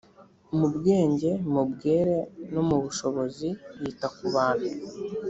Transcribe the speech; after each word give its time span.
mubwenge 0.57 1.31
mu 1.51 1.61
bwere 1.71 2.15
no 2.53 2.61
mu 2.69 2.77
bushobozi 2.83 3.49
yita 3.81 4.07
kubantu 4.15 4.67